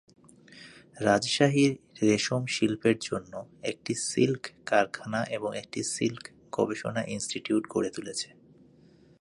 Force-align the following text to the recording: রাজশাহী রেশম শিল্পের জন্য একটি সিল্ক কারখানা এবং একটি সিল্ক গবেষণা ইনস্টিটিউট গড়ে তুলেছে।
রাজশাহী 1.01 1.65
রেশম 2.01 2.43
শিল্পের 2.45 2.97
জন্য 2.99 3.33
একটি 3.63 3.93
সিল্ক 4.09 4.43
কারখানা 4.65 5.21
এবং 5.29 5.49
একটি 5.55 5.81
সিল্ক 5.93 6.23
গবেষণা 6.51 7.01
ইনস্টিটিউট 7.05 7.63
গড়ে 7.69 7.89
তুলেছে। 7.89 8.29